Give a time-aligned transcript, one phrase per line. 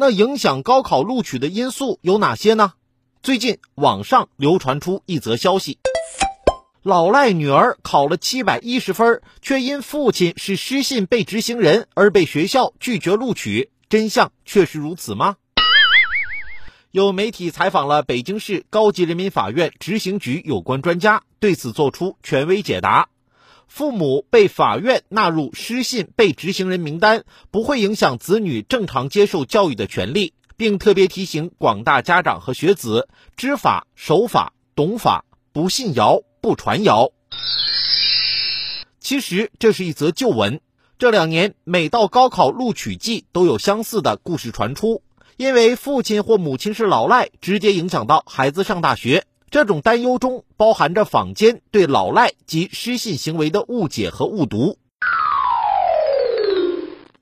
[0.00, 2.74] 那影响高考录取的因素有哪些呢？
[3.20, 5.80] 最近网上流传出一则消息：
[6.84, 13.72] 老赖女儿考了七百一十分，却因父亲是失信被执行人而被学校拒绝录取。
[13.88, 15.34] 真相确实如此吗？
[16.92, 23.08] 有媒体采访了北京市高级人民法院执行局有关专家，对此作出权威解答。
[23.68, 37.10] 父母被法院纳入失信被执行人名单，不会影响子女正常接受教育的权利，并特别提醒广大家长和学子：知法、守法、懂法，不信谣、不传谣。
[38.98, 40.60] 其实这是一则旧闻。
[40.98, 45.02] 这两年每到高考录取季，都有相似的故事传出。
[45.36, 49.24] 因为父亲或母亲是老赖，直接影响到孩子上大学。
[49.50, 54.76] 这种担忧中包含着坊间对老赖及失信行为的误解和误读。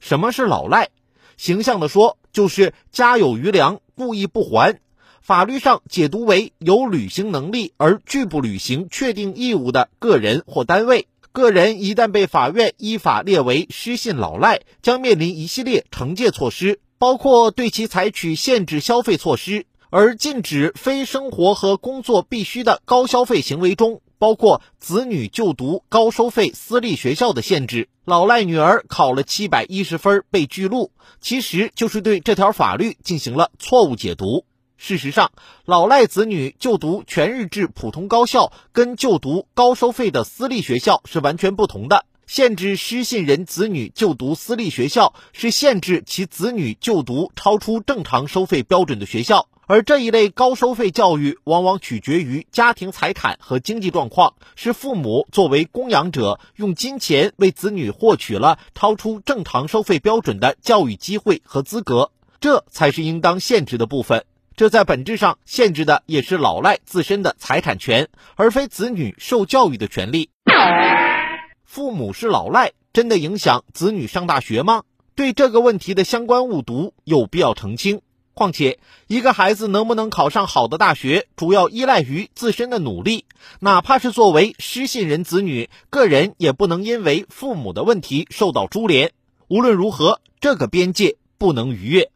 [0.00, 0.88] 什么是老赖？
[1.36, 4.80] 形象的说，就是家有余粮故意不还。
[5.20, 11.08] 法律上解读为有履行能力而拒不履行确定义务的个人或单位。
[11.32, 19.66] 个人一旦被法院依法列为失信老赖，将面临一系列惩戒措施，包括对其采取限制消费措施。
[19.96, 27.88] 而禁止非生活和工作必须的高消费行为中，包括子女就读高收费私立学校的限制。
[28.04, 34.44] 老赖女儿考了七百一十分被拒录，其实就是对这条法律进行了错误解读。
[34.76, 35.30] 事实上，
[35.64, 42.04] 老赖子女就读全日制普通高校跟就读高收费的私立学校是完全不同的。
[42.26, 49.48] 限制失信人子女就读私立学校，是限制其子女就读超出正常收费标准的学校。
[49.66, 64.26] 而这一类高收费教育往往取决于家庭财产和经济状况，是父母作为供养者用金钱为子女获取了超出正常收费标准的教育机会和资格，这才是应当限制的部分。
[64.54, 70.28] 这在本质上限制的也是老赖自身的财产权，而非子女受教育的权利。
[71.64, 74.82] 父母是老赖，真的影响子女上大学吗？
[75.14, 78.00] 对这个问题的相关误读有必要澄清。
[78.34, 83.26] 况且，一个孩子能不能考上好的大学，主要依赖于自身的努力。
[83.60, 89.12] 哪怕是作为失信人子女，个人也不能因为父母的问题受到株连。
[89.46, 92.10] 无论如何，这个边界不能逾越。